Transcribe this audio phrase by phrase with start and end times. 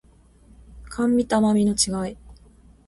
[0.89, 2.17] 甘味と甘味の違い